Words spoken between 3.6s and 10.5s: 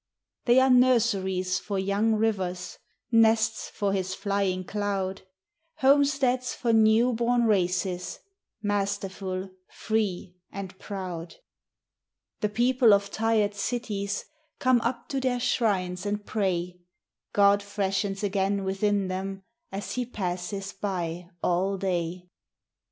for his flying cloud; Homesteads for new born races, Masterful, free,